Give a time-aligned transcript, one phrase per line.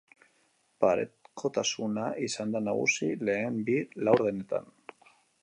[0.85, 3.77] Parekotasuna izan da nagusi lehen bi
[4.09, 4.69] laurdenetan.